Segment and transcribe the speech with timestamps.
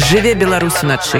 [0.00, 1.18] жыве Беларусь уначы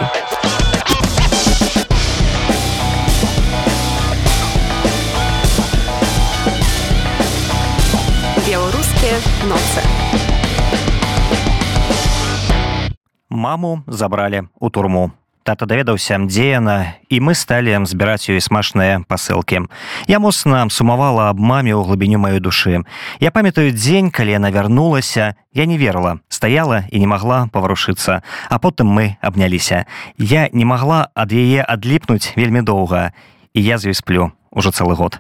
[8.49, 9.17] беларускія
[9.51, 9.83] ноцы
[13.29, 15.11] маму забралі у турму
[15.51, 19.67] тата даведаўся дзе яна і мы сталі збіраць ёй смачныя пасылкі
[20.07, 22.87] я моцна сумавала аб маме ў глыбіню маёй душы
[23.19, 28.57] я памятаю дзень калі яна вярнулася я не верыла стаяла і не магла паварушыцца а
[28.63, 29.91] потым мы абняліся
[30.23, 33.11] я не магла ад яе адліпнуць вельмі доўга
[33.51, 35.19] і я з ёй сплю ужо цэлы год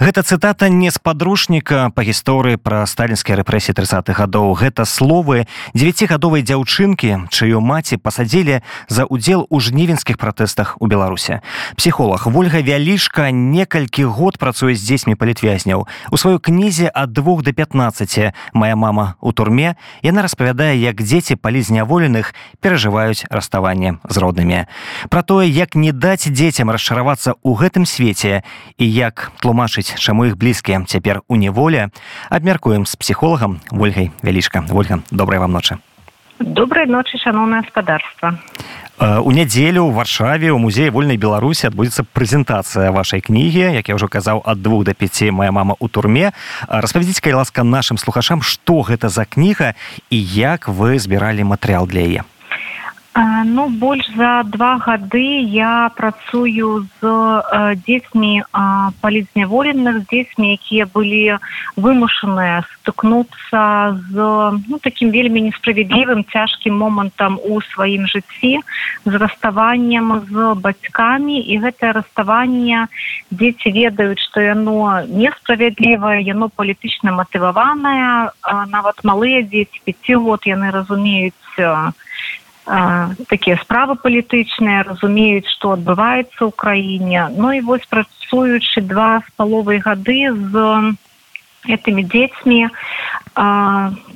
[0.00, 4.52] Гэта цытата не з падручніка па гісторыі пра сталінскія рэпрэсіі 30х гадоў.
[4.54, 11.40] Гэта словы дзевяцігадовай дзяўчынкі, чыю маці пасадзілі за ўдзел у жнівенскіх пратэстах у Беларусе.
[11.76, 15.88] Псіхолог Вольга Вялішка некалькі год працуе з дзецьмі палітвязняў.
[16.12, 21.36] У сваёй кнізе ад двух до 15 моя мама у турме яна распавядае, як дзеці
[21.36, 24.66] палізняволеных перажываюць раставанне з роднымі.
[25.08, 28.42] Пра тое, як не даць дзецям расчаравацца ў гэтым свеце
[28.78, 30.82] і як тлумаць тлумачыць чаму іх блізкія.
[30.86, 31.90] Цяпер у неволе
[32.30, 34.64] абмяркуем з псіхолагам ольгай вялічка.
[34.70, 35.78] Ольга добрай вам ночы.
[36.40, 38.34] Добрай ночы шаноўна гаспадарства.
[38.98, 43.70] У нядзелю ў варшаве у музеі вольнай беларусі адбудзецца прэзентацыя вашай кнігі.
[43.78, 46.34] Як я ўжо казаў ад двух да пяці моя мама у турме.
[46.66, 49.78] Распавядзіць кай ласка нашим слухачам што гэта за кніга
[50.10, 52.22] і як вы збіралі матэрыял для яе
[53.14, 58.44] Ну больш за два гады я працую з э, дзецьмі э,
[59.04, 61.36] палізняволеных дзецьмі, якія былі
[61.76, 64.16] вымушаныя стукнуцца з
[64.64, 68.64] ну, такім вельмі несправядлівым цяжкім момантам у сваім жыцці
[69.04, 72.88] з раставаннем з бацькамі і гэтае раставанне
[73.28, 78.32] дзеці ведаюць, што яно несправядлівае, яно палітычна матываванае,
[78.72, 81.36] нават малыя дзеці пяці год яны разумеюць,
[82.64, 87.30] такія справы палітычныя разумеюць што адбываецца ў краіне.
[87.34, 90.52] Ну і вось працуючы два з паловай гады з
[91.66, 92.70] этими дзецьмі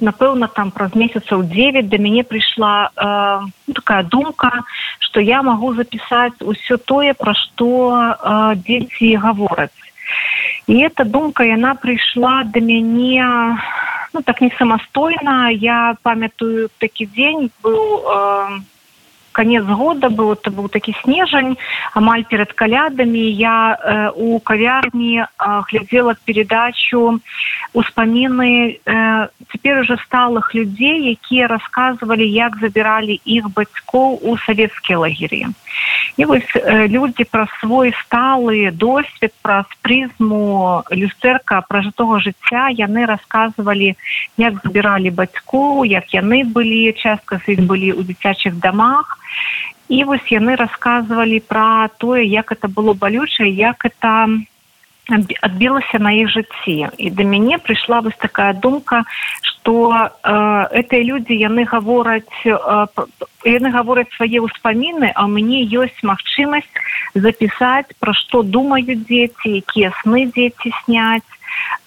[0.03, 2.91] напэўна там праз месяцаў 9 да мяне прыйшла
[3.75, 4.51] такая думка
[4.99, 7.71] что я магу запісаць усё тое пра што
[8.67, 9.75] дзеці гавораць
[10.67, 13.23] і эта думка яна прыйшла да мяне
[14.13, 18.61] ну так не самастойна я памятаю такі дзень быў э,
[19.37, 21.57] конец года был это быў такі снежань
[21.93, 25.27] амаль перад калядамі я э, у кавярні э,
[25.69, 27.21] глядзела передачу
[27.75, 35.53] успаміны э, цяпер уже сталых людзей якія рассказывалі як забіралі іх бацькоў у савецкія лагеры
[36.17, 43.93] і вось э, людзі пра свой сталы досвед праз прызму люстэрка пражытога жыцця яны рассказывалі
[44.41, 49.21] як забіралі бацькоў як яны былі частка з іх былі ў дзіцячых дамах
[49.89, 54.29] і вось яны рассказывалі пра тое як это было балючае як это
[55.41, 59.05] адбілася на іх жыцці і да мяне прыйшла вось такая думка
[59.43, 62.87] что э, этой людзі яны гавораць э,
[63.47, 66.75] яны гавораць свае ўспаміны а мне ёсць магчымасць
[67.15, 71.31] запісаць пра што думаюць дзеці якія сны дзеці сняць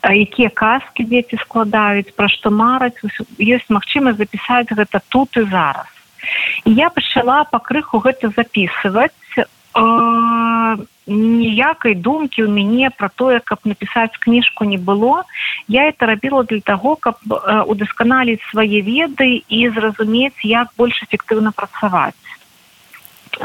[0.08, 5.99] якія казкі дзеці складаюць пра што мараць ёсць магчымасць запісаць гэта тут і зараз
[6.66, 10.78] і я пачала пакрыху гэта записывать э,
[11.10, 15.26] ніякай думкі ў мяне про тое каб напісаць кніжку не было.
[15.68, 21.52] Я это рабіла для того каб э, удасканаліць свае веды і зразумець як больш эфектыўна
[21.52, 22.18] працаваць.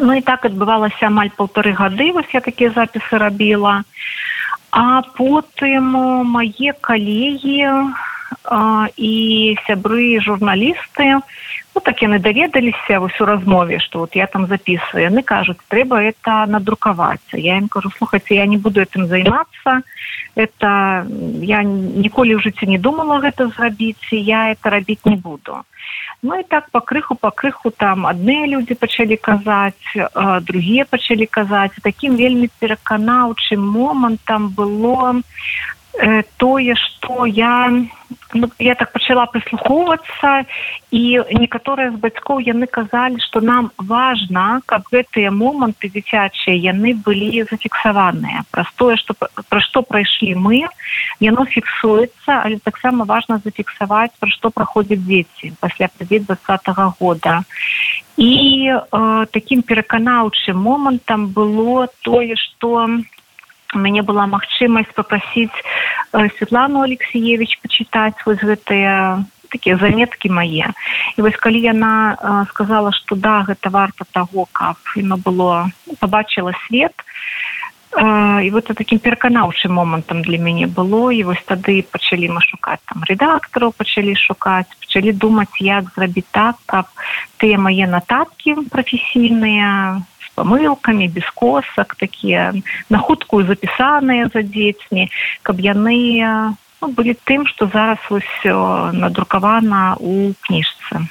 [0.00, 3.84] Ну і так адбывалася амаль полторы гады вось я такія запісы рабіла.
[4.70, 5.94] А потым
[6.26, 7.94] мае калегі
[8.96, 9.12] і
[9.64, 11.22] сябры журналісты ну
[11.84, 16.46] так яны даведаліся вось у размове что вот я там записываю яны кажуць трэба это
[16.48, 19.84] надрукавацца я им кажу слухайте я не буду этим займацца
[20.34, 21.04] это
[21.44, 25.60] я ніколі ў жыцці не думала гэта зрабіць я это рабіць не буду
[26.22, 29.92] ну і так пакрыху пакрыху там адныя людзі пачалі казаць
[30.48, 35.20] другія пачалі казаць таким вельмі пераканаўчым момантам было
[36.36, 37.70] тое что я
[38.34, 40.44] ну, я так пачала прыслухоўвацца
[40.90, 47.46] і некаторыя з бацькоў яны казалі что нам важна каб гэтыя моманты дзіцячыя яны былі
[47.50, 48.42] зафіксаваныя.
[48.50, 50.66] Праз тое что пра што прайшлі мы
[51.20, 57.42] яно фіксуецца але таксама важна зафіксаваць пра што праходзяць дзеці пасля прывет двадцатого года.
[58.16, 62.86] І э, таким пераканаўчым момантам было тое что
[63.74, 65.54] у мяне была магчымасць попросіць
[66.12, 69.24] э, Светлану Алексеевич почитать вось гэтыя
[69.54, 70.74] такія заметкі мае
[71.16, 72.18] і вось калі яна
[72.50, 76.94] сказала что да гэта варта таго каб яно было побачыла свет
[78.42, 81.12] і вот таким пераканаўчым момантам для мяне было.
[81.12, 86.58] І вось тады пачалі мы шукаць там рэдактараў пачалі шукаць пачалі думаць як зрабіць так
[86.66, 86.90] каб
[87.38, 90.02] тыя мае нататкі прафесійныя
[90.34, 92.52] памылкамі без косак такія
[92.90, 95.08] на хуткую запісаныя за дзецьмі
[95.42, 96.20] каб яны
[96.82, 98.38] ну, былі тым што зараз вось
[98.92, 101.06] надрукавана у кніжцы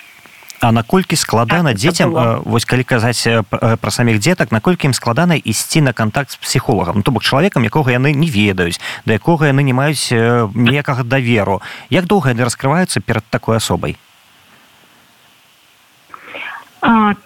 [0.64, 2.16] А наколькі складана так, дзецям
[2.46, 6.96] вось калі казаць пра саміх дзетак наколькі ім складана ісці на контакт з псіхолагам?
[6.98, 10.08] Ну, то бок чалавекам якога яны не ведаюць да якога яны не маюць
[10.56, 11.60] ніякага даверу.
[11.92, 14.00] Як доўга яны раскрываюцца перад такой асобай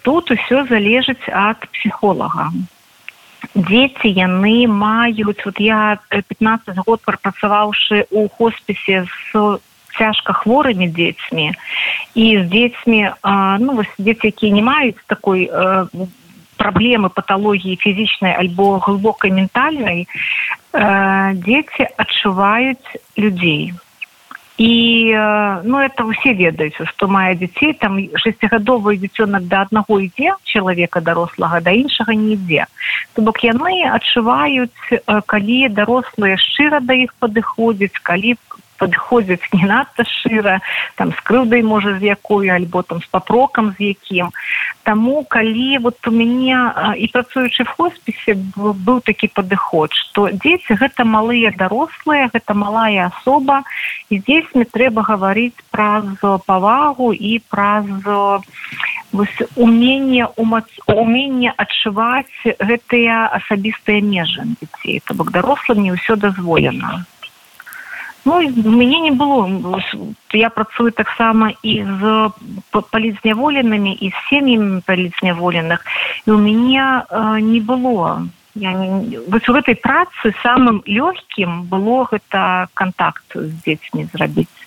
[0.02, 2.52] тут усё залежыць ад псіхолага.
[3.54, 9.58] Дзеці яны маюць вот я 15 год прапрацаваўшы у хоспісе з
[9.98, 11.52] цяжка хворымі дзецьмі
[12.14, 13.00] і з дзецьмі
[13.58, 15.50] ну вось дзеці якія не маюць такой
[16.58, 20.06] праблемы паталогіі фізічнай альбо глыбокай ментальнай
[21.42, 23.74] дзеці адчуваюць людзей
[24.58, 25.14] і
[25.64, 31.60] ну это усе ведаюць што мае дзяцей там шестигадовы дзіцёнак да аднаго ідзе чалавека дарослага
[31.62, 32.66] да іншага не ідзе
[33.14, 34.98] то бок яны адчуваюць
[35.30, 38.34] калі дарослыя шчыра да іх падыходзяць калі
[38.78, 40.58] падыходзяць не надта шчыра
[40.96, 44.30] там з крыўдай можа з якой альбо там з папрокам з якім
[44.88, 46.56] таму калі вот у мяне
[46.96, 53.62] і працуючы в хоспісе быў такі падыход што дзеці гэта малыя дарослыя гэта малая асоба
[54.08, 56.08] і дзесьмі трэба гаварыць праз
[56.46, 57.84] павагу і праз
[59.56, 60.26] умение
[60.86, 67.04] умение адчуваць гэтыя асабістыя межы дзяцей то бок дарослым не ўсё дазволена
[68.28, 69.48] Ну, мяне не было
[70.36, 72.28] я працую таксама і з
[72.92, 75.80] палізняволенымі і з сем'ямі палізняволеных
[76.26, 82.04] і у мяне э, не было я не, вось у гэтай працы самым лёгкім было
[82.12, 84.57] гэта контакт з дзецьмі зрабіць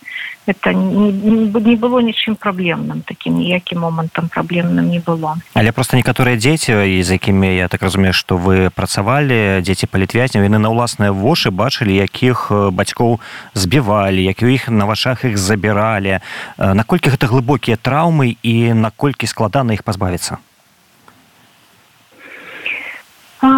[0.45, 5.37] это не, не было нічым праблемным таким ніякім момантам праблемным не было.
[5.53, 10.43] Але просто некаторыя дзеці і з якімі я так разумею что вы працавалі дзеці палітвязняў
[10.43, 13.19] яны на ўласныя вошы бачылі якіх бацькоў
[13.53, 16.19] збівалі які у іх на вашах іх забіралі
[16.57, 20.37] наколькі гэта глыбокія траўмы і наколькі складана іх пазбавіцца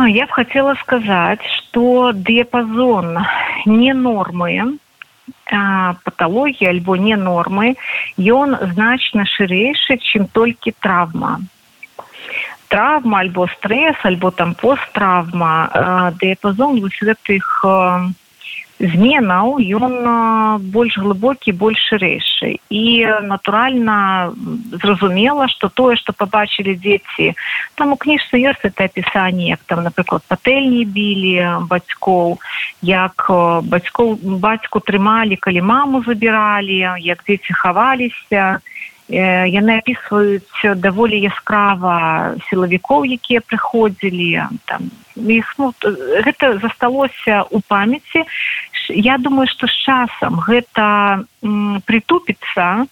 [0.07, 3.19] я б хотела сказать что диапазон
[3.65, 4.79] не нормы
[6.03, 7.75] паталогіі альбо не нормы
[8.17, 11.39] ён значна шырэйшы чым толькі травма.
[12.67, 17.65] Травма альбо стресс альбо там посттравма дыяпазон вось гэтых
[18.79, 19.93] зменаў ён
[20.73, 22.83] больш глыбокі больш шырэйшы і
[23.21, 24.33] натуральна
[24.71, 27.33] зразумела что тое что побачылі дзеці
[27.75, 32.39] там у кніжцы ёсць это опісанне як там напрыклад патэльні білі бацькоў
[32.81, 33.29] як
[33.63, 38.59] бацькоў бацьку трымалі калі маму забіралі як дзеці хаваліся
[39.09, 45.73] яны опісваюць даволі яскрава сілавікоў якія прыходзілі там іх ну,
[46.23, 48.23] гэта засталося у памяці.
[48.89, 51.23] Я думаю что з часам гэта
[51.85, 52.87] притупіцца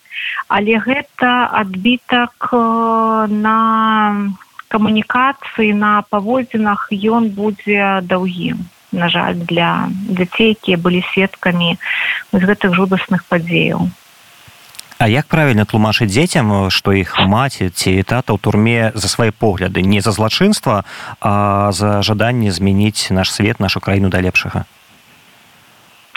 [0.47, 2.51] але гэта адбітак
[3.31, 3.57] на
[4.67, 11.79] камунікацыі на паводзінах ён будзе даўгім на жаль для дзяцей якія былі сведкамі
[12.31, 13.87] з гэтых жудасных падзеяў
[15.01, 19.81] А як правільна тлумачыць дзецям што іх маці ці тата ў турме за свае погляды
[19.81, 20.85] не за злачынства
[21.17, 24.69] а за жаданне змяніць наш свет нашу краіну да лепшага?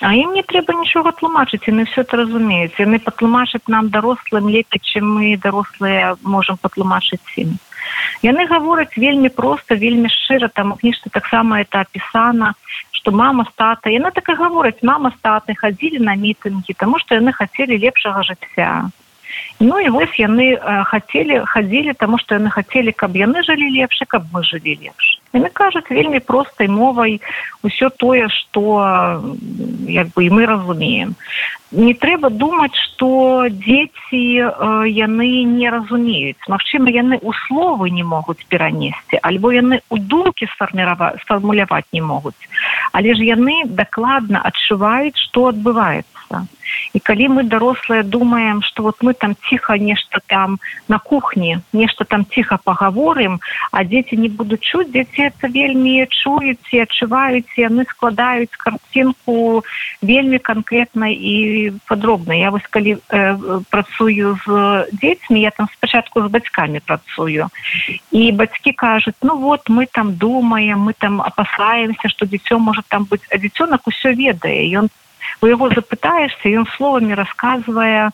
[0.04, 2.76] А ім не трэба нічога тлумачыць яны все это разумеюць.
[2.76, 7.56] Яны патлумачаць нам дарослым лепей чым мы дарослыя можемм патлумачыць ім.
[8.20, 12.52] Яны гавораць вельмі проста вельмі шчыра там у кніжцы таксама это опісана
[13.04, 17.36] что мама стата яна так і гавораць мама статы хадзілі на мітынгі тому что яны
[17.36, 18.88] хацелі лепшага жыцця
[19.60, 24.26] ну і вось яны хацелі хадзілі тому что яны хацелі каб яны жылі лепш каб
[24.32, 27.20] мы жылі лепш яны кажуць вельмі простай мовай
[27.62, 29.22] усё тое что
[29.86, 31.14] як бы і мы разумеем.
[31.72, 38.46] Не трэба думаць что дзеці э, яны не разумеюць Магчыма яны у словы не могуць
[38.48, 42.38] перанесці альбо яны у думкі сфарміраваць сфармуляваць не могуць
[42.92, 46.14] але ж яны дакладна адчуваюць што адбываецца.
[46.34, 46.46] мяса
[46.94, 50.58] і калі мы дарослыя думаем что вот мы там ціха нешта там
[50.88, 53.40] на кухні нешта там ціха паговорым
[53.72, 59.64] а дзеці не будуць чуць дзеці это вельмі чуюць і адчуваюць яны складаюць карцінку
[60.02, 66.30] вельмі канкрэтна і падробна я вось калі э, працую з дзецьмі я там спачатку з
[66.30, 67.50] бацькамі працую.
[68.10, 73.04] І бацькі кажуць ну вот мы там думаем мы там опасаемся что дзіцё можа там
[73.10, 74.88] быць а дзіцёнак усё ведае ён
[75.42, 78.10] у яго запытаешься ён словамі рассказывае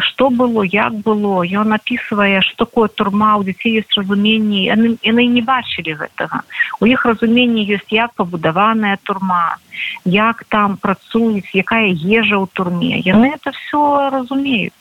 [0.00, 5.26] что было як было ён написывае что такое турма у дзяцей есть разуменні яны, яны
[5.26, 6.42] не бачылі гэтага.
[6.80, 9.56] У іх разуменні ёсць як пабудаваная турма
[10.04, 13.00] як там працуюць якая ежа ў турме.
[13.04, 14.72] Яны это все разумеюць.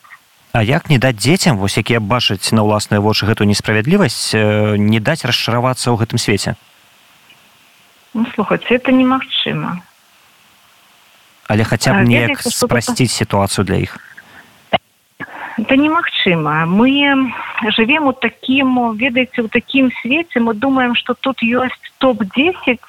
[0.53, 4.33] А як не даць дзецям вось якія бачаць на ўласныя вочы гэтую несправядлівасць
[4.77, 6.55] не даць расчаравацца ў гэтым свеце?
[8.13, 9.81] Ну, слухаць это немагчыма
[11.53, 14.01] але хаця б неяк спрасціць сітуацыю для іх?
[15.53, 16.65] Это немагчыма.
[16.65, 17.13] Мы
[17.77, 20.39] живвем у таким ведаеце у такім свеце.
[20.39, 22.81] Мы думаем что тут ёсць топ 10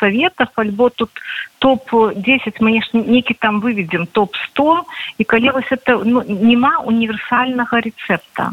[0.00, 1.10] советов альбо тут
[1.58, 4.82] топ 10 мы некі там выведем топ 100
[5.18, 8.52] і калі вось это ну, няма універсальнага рецепта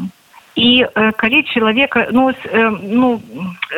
[0.60, 3.22] і э, калі чалавека ну, э, ну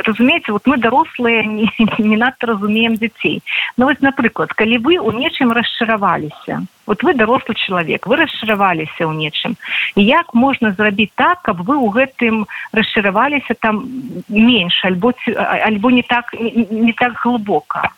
[0.04, 3.42] разумееце вот мы дарослыя не, не надта разумеем дзяцей
[3.76, 9.14] ну вось напрыклад калі вы у нечым расчараваліся вот вы дарослы чалавек вы расчараваліся ў
[9.14, 9.54] нечым
[9.94, 13.86] як можна зрабіць так каб вы ў гэтым расчараваліся там
[14.28, 17.94] менш альбо альбо не так не, не так глубока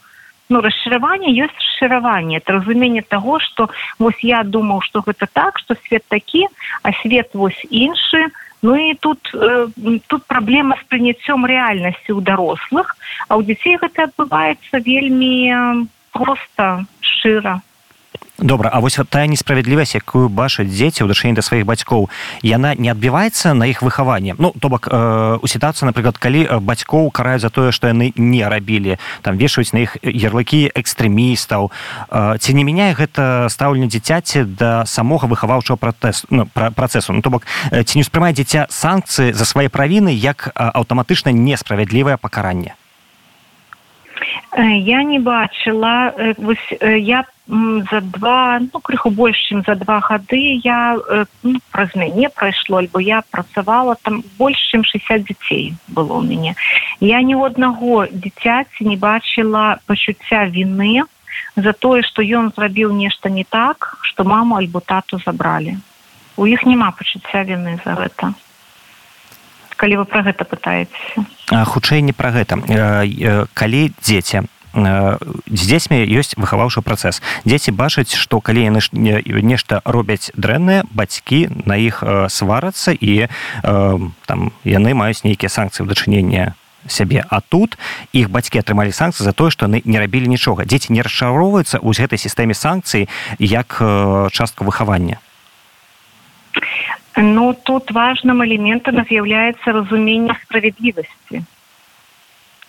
[0.52, 5.72] ну расчараванне ёсць расчараванне это разуменне того что вось я думаў что гэта так что
[5.88, 6.48] свет такі
[6.82, 9.68] а свет вось іншы то Ну і тут э,
[10.08, 12.96] тут праблема з прыняццём рэальнасці ў дарослых,
[13.28, 15.52] а ў дзяцей гэта адбываецца вельмі
[16.16, 17.60] проста шчыра
[18.38, 22.10] добра а вось тая несправядлівасць якую бачаць дзеці ў дачыненні да сваіх бацькоў
[22.42, 24.34] яна не адбіваецца на іх выхаванне?
[24.38, 28.10] Ну то бок э, у сітуацыі напрыклад калі э, бацькоў караюць за тое што яны
[28.16, 34.44] не рабілі там вешаюць на іх ярлыкі экстрэмістаў э, ці не мяняе гэта стаўленне дзіцяці
[34.50, 37.14] да самога выхаваўчага пратэс ну, пра працэсу?
[37.14, 42.74] Ну то бок ці не ўспрымае дзіця санкцыі за свае правіны як аўтаматычна несправядлівае пакаранне?
[44.58, 50.96] Я не бачыла вось я за два ну крыху больш чым за два гады я
[51.42, 56.56] ну, праз мяне прайшло альбо я працавала там больш чым 60 дзяцей было ў мяне
[57.00, 61.04] я ні ў аднаго дзіцяці не бачыла пачуцця вины
[61.56, 65.78] за тое што ён зрабіў нешта не так што маму альбо тату забралі.
[66.36, 68.34] У іх няма пачуцця вины за гэта.
[69.76, 71.26] Калі вы пра гэта пытаецеся.
[71.50, 72.58] Хутчэй не пра гэта.
[73.54, 77.22] Калі дзеці з дзецьмі ёсць выхаваўшы працэс.
[77.46, 78.80] Дзеці бачаць што калі яны
[79.42, 83.30] нешта робяць дрэнныя бацькі на іх сварацца і
[83.62, 86.54] там яны маюць нейкія санкцыі ў дачынення
[86.86, 87.24] сябе.
[87.30, 87.78] А тут
[88.12, 90.66] іх бацькі атрымалі санкцыі за тое што яны не рабілі нічога.
[90.66, 93.78] Дзеці не расчароўваюцца ў гэтай сістэме санкцый як
[94.34, 95.22] частку выхавання.
[97.16, 101.46] Ну тут важным элементам з'яўляецца разуменне справядлівасці.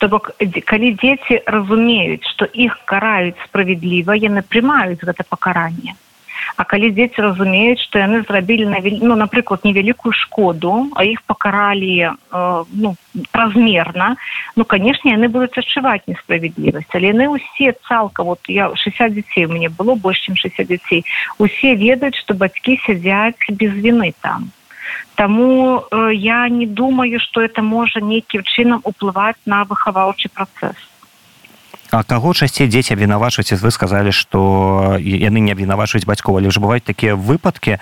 [0.05, 0.27] То бок
[0.69, 5.95] калі дзеці разумеюць, што іх караюць справядліва, яны прымаюць гэта пакаранне.
[6.61, 8.69] А калі дзеці разумеюць, што яны зрабілі
[9.01, 12.13] ну, напрыклад невялікую шкоду, а іх пакаралі э,
[12.85, 12.93] ну,
[13.33, 14.13] празмерна,
[14.55, 19.73] ну канешне, яны будуць адчуваць несправядлівасць, але яны ўсе цалка вот я 60 дзяцей мне
[19.73, 21.01] было больш чым 60 дзяцей.
[21.41, 24.53] Усе ведаюць, што бацькі сядзяць без вины там.
[25.15, 30.75] Таму э, я не думаю, што это можа нейкім чынам уплываць на выхаваўчы працэс.
[31.95, 36.83] А каго часцей дзеці абвінавачваць вы сказалі што яны не абвінавачваюць бацькоў але ж бываюць
[36.83, 37.79] такія выпадкі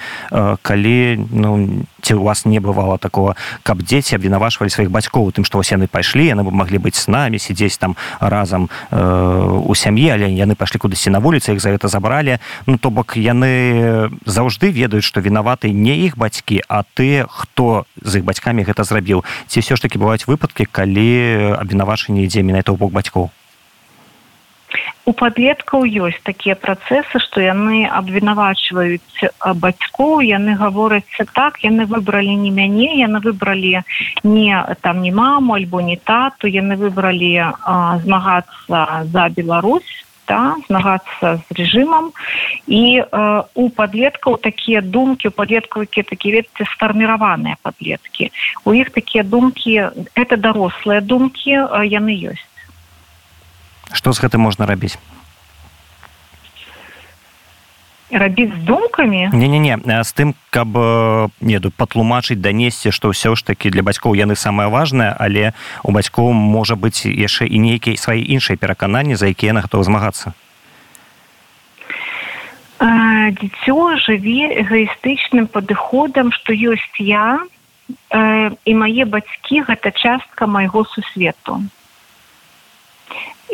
[0.61, 0.97] калі
[1.33, 3.33] ну ці у вас не бывало такого
[3.65, 7.41] каб дзеці абвінавачвалі сваіх бацькоў тым што вось яны пайшлі яны маглі быць с намі
[7.41, 11.89] сидзець там разам э, у сям'і але яны пайшлі кудысьці на вуліцы іх за гэта
[11.89, 12.37] забралі
[12.69, 18.21] ну то бок яны заўжды ведаюць што вінаваты не іх бацькі а ты хто з
[18.21, 22.77] іх бацькамі гэта зрабіў ці ўсё ж таки бываюць выпадкі калі абвінавачанне ідзе менавіта ў
[22.77, 23.33] бок бацькоў
[25.05, 29.27] у падлеткаў ёсць такія працэсы што яны абвінавачваюць
[29.65, 33.83] бацькоў яны гавораць так яны выбралі не мяне яны выбралі
[34.23, 37.33] не там не маму альбо не тату яны выбралі
[38.05, 42.11] змагацца за Беларусь да, змагацца з рэжымам
[42.67, 48.31] і э, у падлеткаў такія думкі у падлеткаў якія такія ведце сфарміраваныя падлеткі
[48.65, 51.59] у іх такія думкі это дарослыя думкі
[51.91, 52.47] яны ёсць
[53.93, 54.97] што з гэтым можна рабіць?
[58.13, 59.29] Рабіць з думкамі?
[59.33, 60.69] Не не не з тым каб
[61.41, 66.29] неду патлумачыць данесці што ўсё ж такі для бацькоў яны самае важнае але у бацькоў
[66.33, 70.37] можа быць яшчэ і нейкія свае іншыя перакананні за якія яна гатова змагацца.
[73.33, 77.39] Дзіцё жыве эгоістычным падыходам што ёсць я
[78.11, 81.63] э, і мае бацькі гэта частка майго сусвету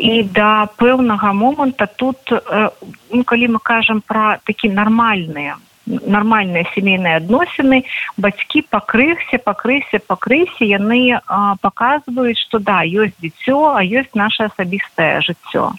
[0.00, 7.82] і да пэўнага моманта тут ну, калі мы кажам пра такі нармальныя нармальныя сямейныя адносіны
[8.16, 11.20] бацькі пакрыхся пакрыся пакрысе яны
[11.60, 15.70] паказваюць што да ёсць дзіцё а ёсць наше асабістае жыццё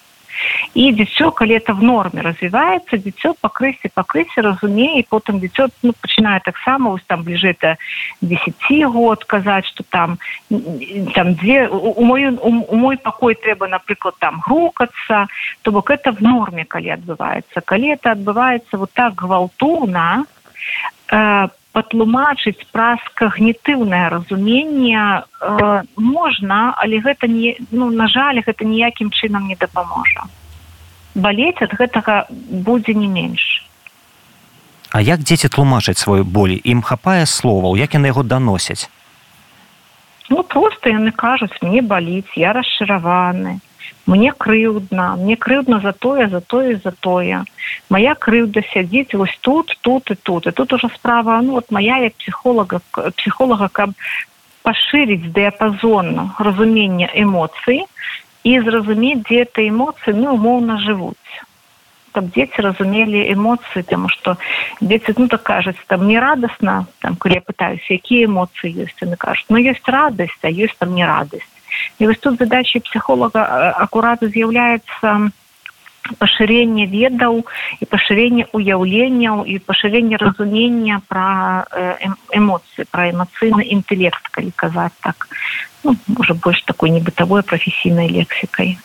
[0.74, 5.94] і дзіцё калі это в норме развіваецца дзіцё пакрысе пакрысе разумее і потым дзіцё ну,
[5.94, 7.76] пачынае таксама вось там бліжэй да
[8.22, 10.18] десяти год казаць что там
[11.14, 15.28] там дзе у мою у мой пакой трэба напрыклад там грукацца
[15.62, 20.26] то бок это в норме калі адбываецца калі это адбываецца вот так гвалтоўна
[21.12, 29.12] э, патлумачыць праз кагнітыўнае разуменне э, можна але гэта не ну на жаль гэта ніякім
[29.12, 30.28] чынам не дапаможа.
[31.16, 32.26] Балець ад гэтага
[32.68, 33.64] будзе не менш.
[34.92, 38.90] А як дзеці тлумачаць сваю болі ім хапае словаў як яны яго даносяць?
[40.30, 43.60] Ну просто яны кажуць мне баліць я расчараваны
[44.06, 47.44] мне крыўдна мне крыўдна за тое за тое за тое.
[47.90, 50.48] Моя крыўда сядзіць вось тут тут і тут.
[50.48, 52.82] І тут уже справа ну вот моя як психолога
[53.18, 53.92] психолога каб
[54.64, 57.86] пашырыць дыяпазон разумення эмоцый
[58.44, 61.16] і зразумець дзе это эмоцыі ну умоўна жывуць.
[62.12, 64.38] Каб дзеці разумелі эмоцыі тому что
[64.82, 69.16] дзеці ну так кажуць там не радасна там калі я пытаюсь якія эмоцыі ёсць яны
[69.16, 71.61] кажуць ну ёсць радасць а ёсць там не радасць
[72.00, 73.46] і вось тут задачи психолога
[73.78, 75.32] аккурату з'яўляецца
[76.18, 77.46] пашырэнне ведаў
[77.80, 81.66] і пашырэнне уяўленняў і пашырэнне разумення пра
[82.34, 85.28] эмоцыі пра эмацыйны інтэлект калі казаць так.
[85.84, 88.78] Ну, можа больш такой небытавой прафесійнай лексікай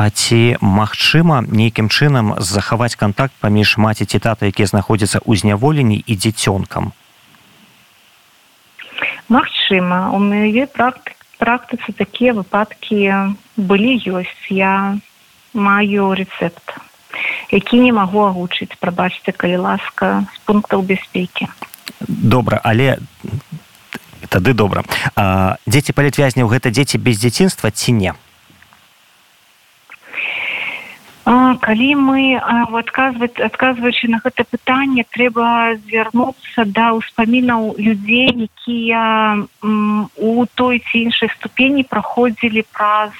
[0.00, 6.00] А ці магчыма нейкім чынам захаваць контакт паміж маці ці тата якія знаходзяцца ў зняволенні
[6.00, 6.96] і дзіцёнкам?
[9.28, 10.08] Магчыма.
[10.16, 14.46] У мяне практыка практыцы такія выпадкі былі ёсць.
[14.52, 15.00] Я
[15.56, 16.78] маю рецепт
[17.50, 21.50] які не магу агучыць прабачце калі ласка з пунктаў бяспекі.
[22.06, 22.98] Добра але
[24.30, 24.84] тады добра.
[25.66, 28.14] Дзеці палітвязняў гэта дзеці без дзяцінства ці не
[31.60, 40.82] калі мы адказваць адказваючы на гэта пытанне трэба звярнуцца да ўспамінаў людзей якія у той
[40.82, 43.14] ці іншай ступені праходзілі праз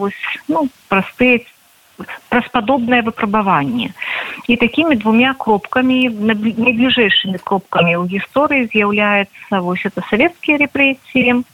[0.00, 1.46] вось ну простыя
[2.28, 3.94] праз падобнае выпрабаванне.
[4.50, 11.46] І такімі двумя кропкамі найбліжэйшымі кропкамі ў гісторыі з'яўляецца вось это савецкія рэпрэсіі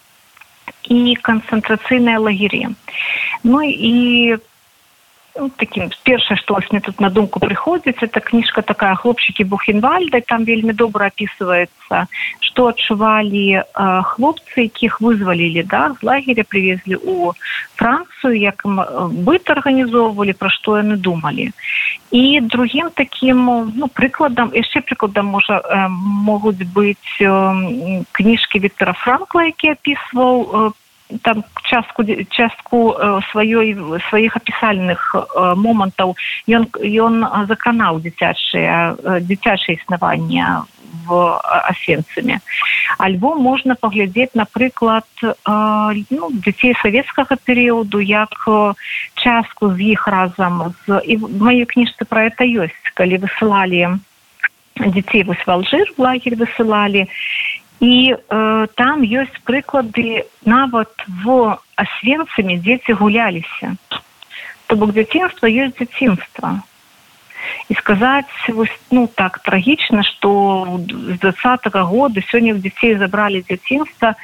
[0.88, 2.72] і канцэнтрацыйныя лагеры.
[3.44, 4.40] Ну і
[5.38, 10.20] ну, таким першае што вас мне тут на думку прыходзіць это кніжка такая хлопчыкі бухенвальда
[10.26, 12.06] там вельмі добра опісваецца
[12.40, 13.64] што адчувалі э,
[14.10, 17.32] хлопцы якіх вызвалілі да з лагеря привезлі у
[17.76, 18.66] францыю як
[19.26, 21.50] быт арганізоўвалі пра што яны думалі
[22.10, 25.88] і другим таким ну прыкладам яшчэ прыкладам можа э,
[26.28, 30.79] могуць быць э, кніжкі Віктора франкла які опісваў по
[31.22, 33.76] там частку частку э, сваёй
[34.08, 36.16] сваіх апісальных э, момантаў.
[36.46, 40.64] Ён ён закранаў дзіцячыя э, дзіцячае існаванне
[41.06, 42.38] в асенцамі.
[42.98, 48.34] Альбо можна паглядзець напрыклад ну, дзяцей савецкага перыяду як
[49.14, 52.90] частку з іх разам з і маёй кніжцы пра это ёсць.
[52.98, 54.02] Калі высылалі
[54.88, 57.06] дзяцей вось валжыр лагерь высылалі
[57.80, 63.76] і э, там ёсць прыклады нават в асвенцамі дзеці гуляліся
[64.70, 66.62] то бок дзяцінства ёсць дзяцінства.
[67.68, 74.14] І сказаць вось ну так трагічна что з двадцатого года сёння ў дзяцей забралі дзяцінства.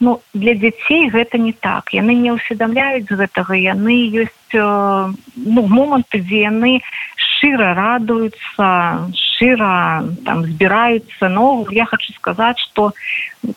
[0.00, 1.94] Ну для дзяцей гэта не так.
[1.94, 6.80] Яны не ўсведамляюць гэтага яны ёсць э, ну моманты дзе яны
[7.16, 12.92] шчыра радуюцца шчыра там збіраюцца но я хочу сказаць что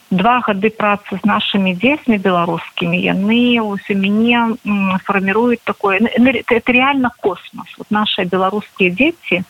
[0.10, 4.58] два гады працы з нашими дзецьмі беларускімі яны у мяне
[5.06, 7.68] фарміруюць такое это реально космос.
[7.78, 9.44] Вот наши беларускія дзеці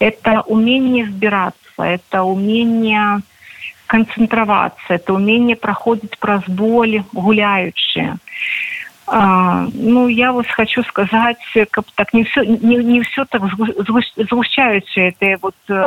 [0.00, 3.20] это умение збірацца это умение
[3.86, 8.16] канцэнтравацца это умение праходзіць праз боль гуляючыя
[9.14, 11.36] А, ну я вот хочу сказать
[11.70, 13.42] как так не все не, не все так
[14.16, 15.84] згущаются это вот э,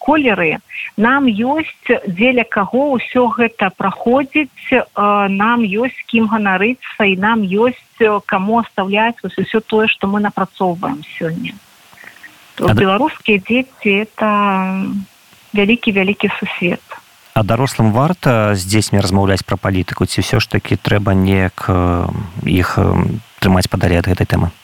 [0.00, 0.58] колеры.
[0.96, 4.82] Нам есть дзеля кого ўсё гэта проходзіць э,
[5.28, 11.06] нам есть кім ганарыцца і нам есть кому оставлять вот все тое что мы напрацоўваем
[11.14, 11.54] сёння
[12.58, 14.82] беларускія дзеці это
[15.54, 16.82] вялікі вялікі сусвет
[17.34, 21.66] а дарослым варта з дзецьмі размаўляць пра палітыку ці ўсё ж такі трэба неяк
[22.46, 22.78] іх
[23.42, 24.54] трымаць падалі ад гэтай тэмы?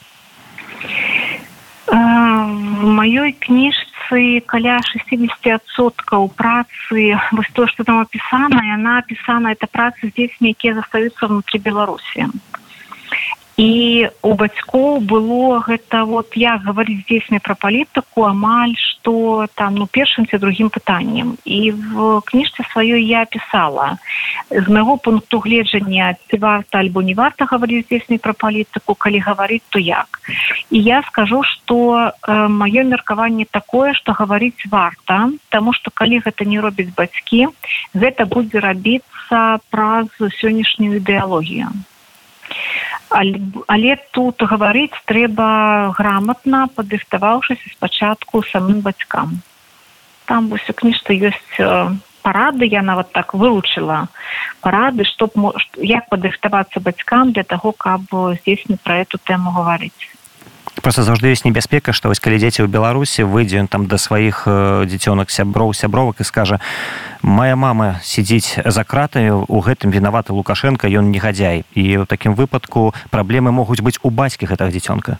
[1.91, 10.07] В маёй кніжцы каля 60соткаў працы вось то что там опісана яна опісана это працы
[10.07, 12.31] з дзецьмі якія застаюцца внутри беларусі
[13.59, 19.87] і у бацькоў было гэта вот я гаварыць дзесьмі пра палітыку амаль што там ну
[19.87, 21.37] першым ці другім пытаннем.
[21.45, 23.97] І в кніжцы сваёй я пісала
[24.49, 29.65] з майго пункту гледжання ці варта альбо не варта гаварыць дзесьмі пра палітыку калі гаварыць
[29.69, 30.21] то як.
[30.69, 36.45] І я скажу што э, маё меркаванне такое што гаварыць варта таму што калі гэта
[36.45, 37.49] не робіць бацькі
[37.93, 41.73] гэта будзе рабіцца праз сённяшнюю ідэалогію
[43.11, 49.41] але тут гаварыць трэба грамотна падрыхтаваўшыся спачатку самым бацькам.
[50.25, 51.59] Там вось у кніжцы ёсць
[52.21, 54.07] парады я нават так вылучыла
[54.61, 55.29] парады што
[55.81, 60.09] як падрыхтавацца бацькам для таго каб здзейсні пра эту тэму гаварыць
[60.79, 64.47] просто заўжды ёсць небяспека што вось калі дзеці ў беларусі выйдзе ён там да сваіх
[64.87, 66.59] дзіцёнак сяброў сябровак і скажа
[67.21, 72.95] моя мама сядзіць за кратамі у гэтым вінаваты лукашенко ён негадзяй і ў такім выпадку
[73.11, 75.19] праблемы могуць быць у бацькі гэтага дзіцёнка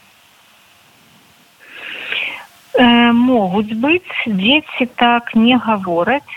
[2.79, 6.31] э, могуць быць дзеці так не гавораць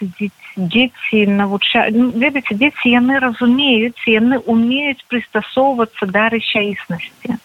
[0.59, 7.38] дзеці навуча ну, ведаце дзеці яны разумеюць яны умеюць прыстасоўвацца да рэчаіснасці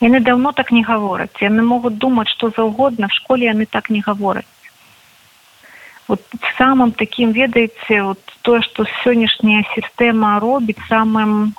[0.00, 1.34] яны давно так не гавораць.
[1.40, 4.46] Яны могуць думаць што заўгодна в школе яны так не гавораць.
[6.08, 6.22] Вот
[6.56, 11.52] самым таким ведаеце вот тое што сённяшняя сістэма робіць самым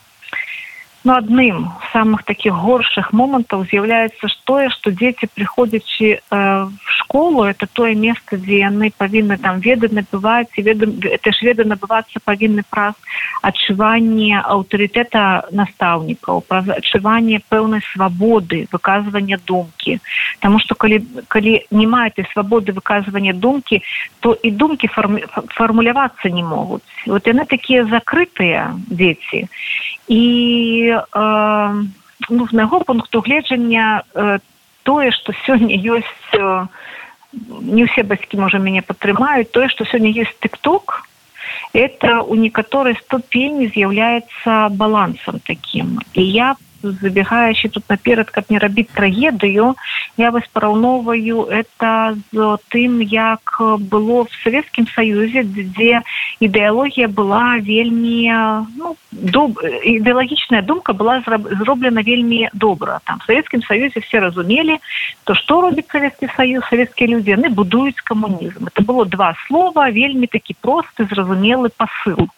[1.03, 7.43] ну адным самых таких горшых момантаў з'яўляецца ж тое што дзеці прыходзячы э, в школу
[7.43, 12.19] это тое месца дзе яны павінны там веды набываць і веда это ж веда набывацца
[12.19, 12.95] павінны праз
[13.41, 19.99] адчуванне аўтарытэта настаўнікаў праз адчуванне пэўнай свабоды выказвання думкі
[20.39, 23.81] Таму што калі калі не маеце свабоды выказвання думкі
[24.19, 25.19] то і думкі фарм,
[25.55, 31.83] фармулявацца не могуць вот яны такія закрытыя дзеці і э,
[32.29, 34.39] ну, з майго пункту гледжання э,
[34.83, 36.67] тое што сёння ёсць э,
[37.61, 41.05] не ўсе бацькі можа мяне падтрымаюць тое што сёння есть тыкток
[41.73, 48.89] это у некаторай ступені з'яўляецца балансам таким і я забегаючи тут наперад каб не рабіць
[48.93, 49.75] трагедыю
[50.17, 53.61] я вас параўноўваю это з тым як
[53.91, 56.01] было в савецкім саюзе дзе
[56.39, 58.31] ідэалогія была вельмі
[58.77, 59.59] ну, доб...
[59.63, 64.79] ідэалагічная думка была зроблена вельмі добра там савецкім саюзе все разумелі
[65.23, 70.27] то што робіць савецкі саюз савецкія людзі яны будуюць камунізм это было два слова вельмі
[70.27, 72.29] такі просты зразумелы посыл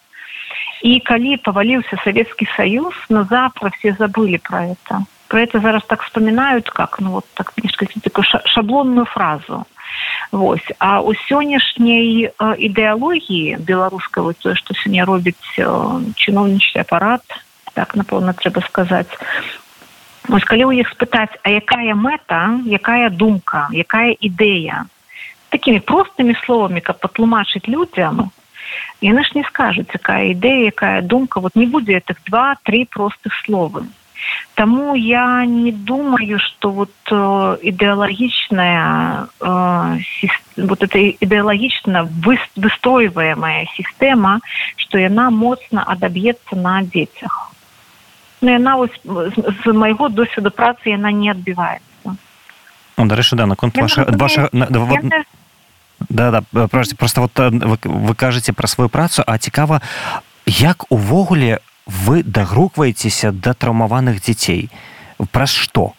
[0.81, 5.05] И коли повалился Советский Союз, но завтра все забыли про это.
[5.27, 7.53] Про это зараз так вспоминают, как, ну вот так,
[8.03, 9.65] такую шаблонную фразу.
[10.31, 10.65] Вось.
[10.79, 15.67] А у сённяшняй э, ідэалогіі беларускай вот, тое што сёння робіць э,
[16.15, 17.21] чыноўнічы апарат
[17.75, 19.11] так напэўна трэба сказаць
[20.29, 24.87] Вось калі ў іх спытаць а якая мэта якая думка якая ідэя
[25.51, 28.31] такімі простымі словамі каб патлумачыць людзям
[29.01, 31.39] яны ж не скажуць якая ідэя якая думка.
[31.39, 33.85] Вот не будзе этих два три простых словы
[34.55, 39.97] Таму я не думаю что вот э, ідэалагічная э,
[40.57, 42.05] вот это ідэалагічна
[42.55, 44.39] выстойваемая сістэма
[44.77, 47.51] что яна моцна адаб'ецца на дзецях
[48.41, 48.97] но ну, яна ось
[49.65, 52.13] з майго досведу працы яна не адбіваецца
[52.97, 54.49] дарэчы да наконт ваша ваша
[56.09, 59.81] да да просто просто вот вы, вы кажаце пра сваю працу а цікава
[60.45, 64.69] як увогуле вы дагрукваецеся да траўмаваных дзяцей?
[65.31, 65.93] Праз што?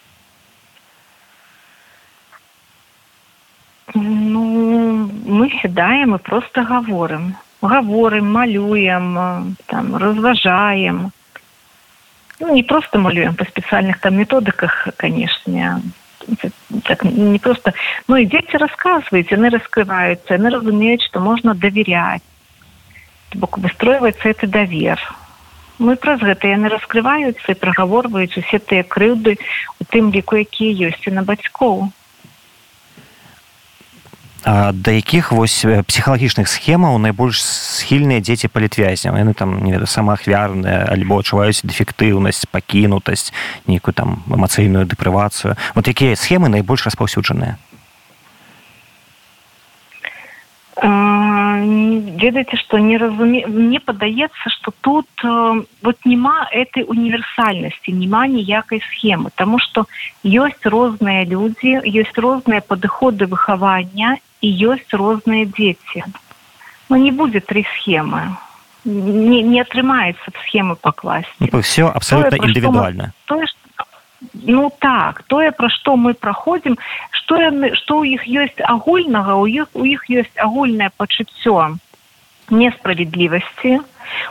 [3.93, 7.35] Ну мы сядаем и просто гаворым.
[7.61, 11.11] Гаворым малюем там разважаем.
[12.39, 15.81] Ну, не просто малюем по спецыяльных там методыках канешне
[16.83, 17.73] так не просто
[18.07, 22.23] ну и дети рассказывают они раскрываются они разумеют что можно доверять
[23.33, 24.99] бок выстроивается это довер
[25.79, 29.37] мы праз гэта яны раскрываюцца і прагаворваюць усе тыя крыўды
[29.81, 31.89] у тым ліку якія ёсць і на бацькоў
[34.45, 39.15] да якіх вось псіхалагічных схемаў найбольш схільныя дзеці палітвязняў?
[39.15, 43.31] Яны там не веда самаахвярныя альбо адчуваюць дэфектыўнасць пакінутасць
[43.67, 45.55] нейкую там эмацыйную дэпрывацыю.
[45.75, 47.55] Вот якія схемы найбольш распаўсюджаныя
[51.61, 58.81] ведаеце что не разуме мне падаецца что тут э, вот няма этой універсальнасці няма ніякай
[58.89, 59.85] схемы тому что
[60.23, 66.03] ёсць розныя людзі ёсць розныя падыходы выхавання і ёсць розныя дзеці
[66.89, 68.35] ну, не будзе три схемы.
[68.85, 73.62] Не, не атрымаецца схемы пакласці ну, все абсолютно індывідуальна тое что
[74.33, 76.77] ну так тое пра што мы праходзім
[77.21, 81.57] што яны што ў іх ёсць агульнага у іх у іх ёсць агульнае пачуццё
[82.51, 83.79] несправядлівасці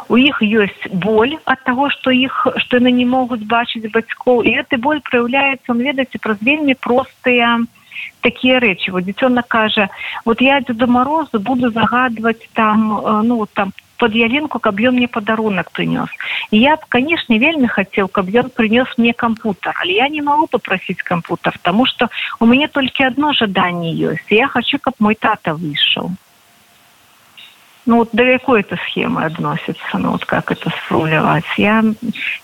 [0.08, 4.56] у іх ёсць боль ад таго што іх што яны не могуць бачыць бацькоў і
[4.58, 7.58] гэты боль праяўляецца он ведаце праз вельмі простыя
[8.20, 8.92] такія рэчы.
[8.92, 9.88] Вот дзіцёнак кажа
[10.24, 12.88] вот я дзеду морозу буду загадваць там
[13.28, 16.10] ну вот там под ялинку каб ён мне падарунак прынёс
[16.50, 20.48] і я б канешне вельмі хацеў каб ён прынёс мне кампутар але я не могу
[20.50, 22.08] попросіць кампутар тому что
[22.40, 26.10] у мяне толькі одно жаданне ёсць я хочу каб мой тата выйшаў
[27.86, 31.78] ну вот да якой это схемы адносіцца ну вот как это сфруляваць я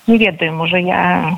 [0.07, 1.35] не ведаю можа я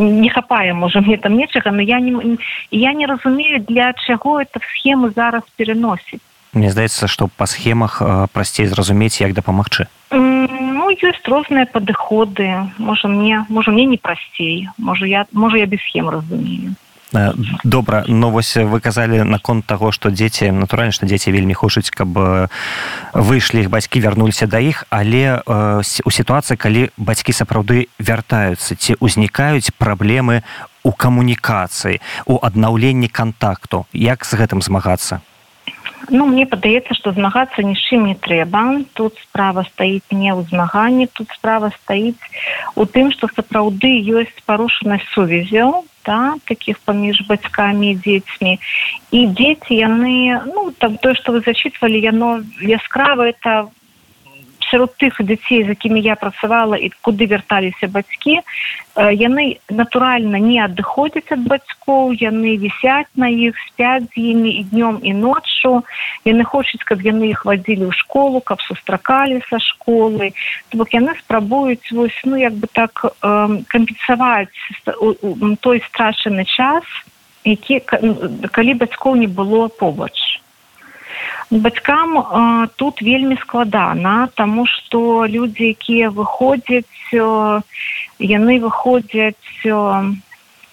[0.00, 2.38] не хапае можа мне там нечага но я не
[2.70, 8.66] я не разумею для чаго это схемы зараз переносіць Мне здаецца што па схемах прасцей
[8.66, 9.86] зразумець як дапамагчы.
[10.10, 12.50] Ну ёсць розныя падыходы.
[12.78, 14.68] Можа мне можа мне не прасцей.
[14.78, 16.74] Можа я можа я без схем разумею.
[17.64, 18.04] Добра.
[18.06, 22.14] Но вось вы казалі наконт таго што дзеці натуральна што дзеці вельмі хочуць каб
[23.14, 24.86] выйшлі іх бацькі вярнуліся да іх.
[24.90, 30.42] Але у сітуацыі калі бацькі сапраўды вяртаюцца ці ўзнікаюць праблемы
[30.82, 35.20] у камунікацыі у аднаўленні контакту як з гэтым змагацца
[36.08, 38.86] Ну мне падаецца, што змагацца ні з чым не трэба.
[38.96, 42.24] Тут справа стаіць не ў змаганні, тут справа стаіць
[42.74, 48.56] у тым, што сапраўды ёсць парушанасць сувязяў да, таких паміж бацькамі і дзецьмі.
[49.12, 53.68] І дзеці яны ну, там тое, што вы зачитвалі, яно яскрава это
[54.68, 58.40] сярод тых дзяцей з якімі я працавала і куды вярталіся бацькі
[58.96, 64.98] яны натуральна не адыходзяць ад бацькоў яны вісяць на іх спяць з імі і днём
[65.02, 65.84] і ноччу.
[66.24, 70.34] Яны хочуць каб яны іх вадзілі ў школу каб сустракалі са школы.
[70.74, 72.92] Бок яны спрабуюць вось ну як бы так
[73.22, 74.50] кампенсаваць
[75.60, 76.84] той страчаны час
[77.44, 77.80] які
[78.52, 80.39] калі бацькоў не было побач
[81.50, 87.60] бацькам э, тут вельмі складана тому что людзі якія выходзяць э,
[88.18, 90.12] яны выходзяць э,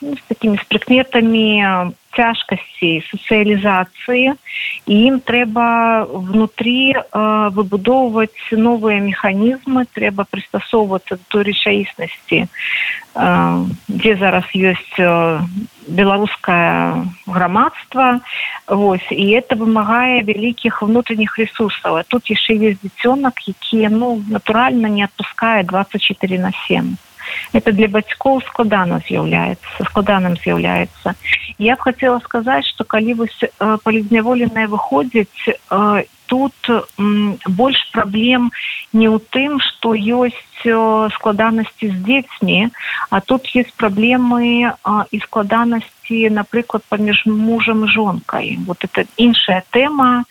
[0.02, 4.34] ну, с такими спрыкметамі цяжкасці сацыялізацыі
[4.90, 5.68] і ім трэба
[6.10, 7.02] внутри э,
[7.54, 12.48] выбудоўваць новыя механізмы трэба прыстасоўвацца той рэчаіснасці э,
[13.88, 15.40] дзе зараз ёсць э,
[15.88, 18.20] беларускае грамадства
[18.68, 24.90] Вось і это вымагае вялікіх внутренніх ресурсаў а тут яшчэ есть дзіцёнак які ну натуральна
[24.90, 26.98] не отпускае 24 на 7
[27.54, 31.16] это для бацькоў складана з'яўляецца складаным з'яўляецца
[31.58, 33.50] я б хотела сказаць что калі вось э,
[33.84, 36.54] палізняволеныя выходзяць э, тут
[37.48, 38.52] больш праблем
[38.94, 40.76] не ў тым што ёсць э,
[41.16, 42.70] складанасці з дзецьмі
[43.10, 44.72] а тут есть праблемы
[45.12, 50.24] і складанасці напрыклад паміж мужам жонкай вот это іншая тэма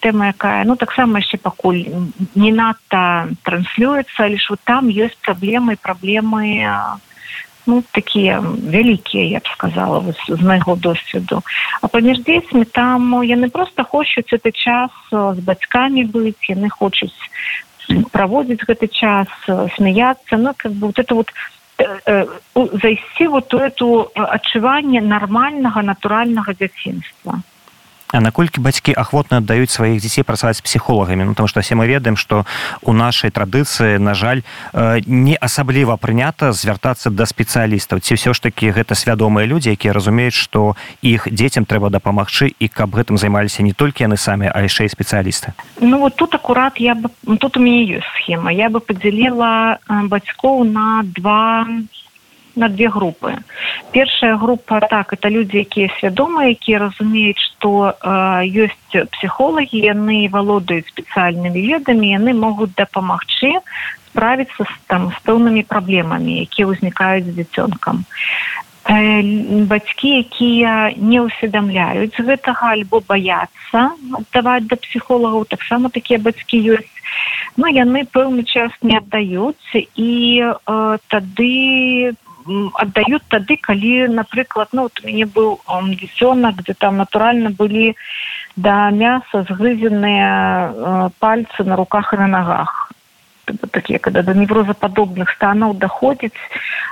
[0.00, 1.84] тэма якая ну таксама яшчэ пакуль
[2.34, 6.62] не надта транслюецца лишь вот там ёсць праблемы праблемы
[7.66, 11.42] ну такія вялікія я б сказала з майго досведу.
[11.82, 17.14] А паміж дзецьмі там яны просто хочуць гэты час з бацькамі быць яны хочуць
[18.12, 19.28] праводзіць гэты час
[19.76, 21.30] смяяться ну как бы вот это вот
[22.82, 27.42] зайсці вот эту адчуванне нармальнага натуральнага дзяцінства
[28.12, 31.26] А наколькі бацькі ахвотна аддаюць сваіх дзяцей працаваць псіхолагамі?
[31.26, 32.46] Ну, там што все мы ведаем што
[32.82, 37.98] у нашай традыцыі на жаль э, не асабліва прынята звяртацца да спецыялістаў.
[37.98, 42.66] Ці ўсё ж такі гэта свядомыя людзі якія разумеюць што іх дзецям трэба дапамагчы і
[42.70, 45.58] каб гэтым займаліся не толькі яны самі а яшчэ і спецыялісты?
[45.82, 47.10] Ну вот тут акурат я бы
[47.42, 48.54] тут у мяне ёсць схема.
[48.54, 51.66] Я бы подзяліла бацькоў на два
[52.56, 53.36] на две группы.
[53.92, 60.88] Першая группа так это люди якія свядомыя якія разумеюць что э, ёсць психологи яны валодаюць
[60.88, 63.60] спецыяльнымі ведамі яны могуць дапамагчы
[64.08, 68.04] справиться с там с пэўнымі праблемамі якія ўзнікаюць з дзіцёнкам
[68.88, 69.22] э,
[69.68, 76.96] бацькі якія не ўсведамляюць гэтага альбо баяцца аддаваць да псіхолагаў таксама такія бацькі ёсць
[77.56, 80.12] ну яны пэўны час не аддаюць і
[80.44, 82.16] э, тады
[82.74, 85.60] аддаюць тады калі напрыклад ну вот у мяне быў
[86.00, 87.94] дзіцёнак где там натуральна былі
[88.56, 92.92] да мяса згрызеныя э, пальцы на руках і на ногах
[93.70, 96.38] такія когда да неврозападобных станаў даходзіць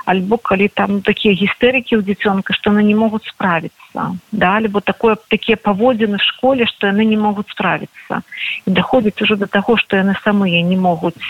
[0.05, 5.15] альбо калі там такія гістэрыкі ў дзіцёнка што яны не могуць справіцца да альбо такое
[5.29, 8.21] такія паводзіны школе што яны не могуць справіцца.
[8.65, 11.23] І даходзіць ужо да таго што яны самыя не могуць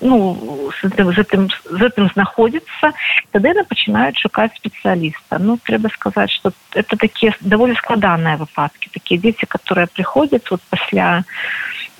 [0.00, 2.92] ну з гэтым з гэтым знаходзіцца
[3.32, 9.20] тады яны пачынаюць шукаць спецыяліста ну трэба сказаць что это такія даволі складаныя выпадкі такія
[9.20, 11.24] дзеці которые прыходзяць вот пасля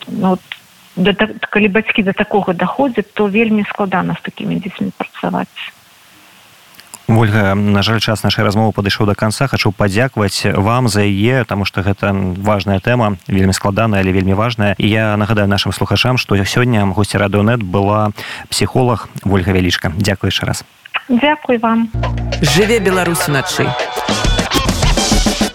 [0.08, 0.40] ну, вот,
[0.96, 1.12] да,
[1.50, 5.72] калі бацькі да такога даходзяць то вельмі складана з такімі дзецьмі працаваць
[7.08, 11.64] ольга на жаль час нашай размовы падышоў до конца хочу падзякаваць вам за яе тому
[11.64, 14.74] что гэта важная тэма вельмі складаная але вельмі важная.
[14.78, 18.12] І я нагадаю нашим слухачам что сёння госці радонет была
[18.48, 19.92] психолог ольга вялічка.
[19.96, 20.64] Дзякую яшчэ раз.
[21.08, 21.90] Дзякуй вам.
[22.42, 23.66] Жыве беларусь уначы